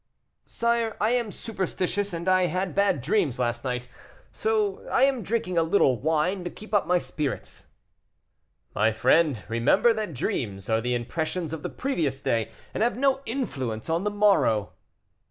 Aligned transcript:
"Sire, 0.47 0.97
I 0.99 1.11
am 1.11 1.31
superstitious, 1.31 2.11
and 2.11 2.27
I 2.27 2.47
had 2.47 2.73
bad 2.73 3.01
dreams 3.01 3.37
last 3.37 3.63
night, 3.63 3.87
so 4.31 4.81
I 4.89 5.03
am 5.03 5.21
drinking 5.21 5.59
a 5.59 5.61
little 5.61 5.99
wine 5.99 6.43
to 6.43 6.49
keep 6.49 6.73
up 6.73 6.87
my 6.87 6.97
spirits." 6.97 7.67
"My 8.73 8.91
friend, 8.93 9.43
remember 9.47 9.93
that 9.93 10.15
dreams 10.15 10.71
are 10.71 10.81
the 10.81 10.95
impressions 10.95 11.53
of 11.53 11.61
the 11.61 11.69
previous 11.69 12.19
day, 12.19 12.49
and 12.73 12.81
have 12.81 12.97
no 12.97 13.21
influence 13.27 13.91
on 13.91 14.03
the 14.03 14.09
morrow." 14.09 14.73